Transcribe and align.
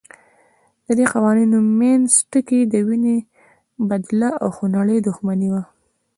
ددې 0.85 1.05
قوانینو 1.13 1.57
منځ 1.79 2.09
ټکی 2.31 2.61
د 2.71 2.73
وینې 2.87 3.17
بدله 3.89 4.29
او 4.43 4.47
خونړۍ 4.55 4.97
دښمني 5.07 5.49
وه. 5.53 5.63